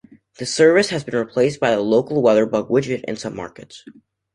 [0.39, 3.85] The service has been replaced by the local WeatherBug "widget" in some markets.